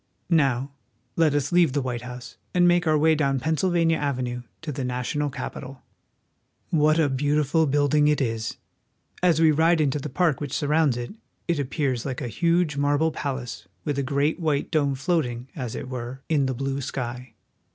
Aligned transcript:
Now 0.31 0.71
let 1.15 1.35
us 1.35 1.51
leave 1.51 1.73
the 1.73 1.81
White 1.83 2.01
House 2.01 2.35
and 2.55 2.67
make 2.67 2.87
our 2.87 2.97
way 2.97 3.13
down 3.13 3.39
Pennsylvania 3.39 3.97
Avenue 3.97 4.41
to 4.63 4.71
the 4.71 4.83
national 4.83 5.29
Capitol. 5.29 5.73
30 5.73 5.77
WASHINGTON. 5.77 6.79
What 6.79 6.99
a 6.99 7.07
beautiful 7.15 7.67
building 7.67 8.07
it 8.07 8.19
is! 8.19 8.57
As 9.21 9.39
we 9.39 9.51
ride 9.51 9.79
into 9.79 9.99
the 9.99 10.09
park 10.09 10.41
which 10.41 10.53
surrounds 10.57 10.97
it, 10.97 11.13
it 11.47 11.59
appears 11.59 12.03
like 12.03 12.19
a 12.19 12.27
huge 12.29 12.77
marble 12.77 13.11
palace 13.11 13.67
with 13.85 13.99
a 13.99 14.01
great 14.01 14.39
white 14.39 14.71
dome 14.71 14.95
floating, 14.95 15.49
as 15.55 15.75
it 15.75 15.87
were, 15.87 16.23
in 16.27 16.47
the 16.47 16.55
blue 16.55 16.81
sky. 16.81 17.35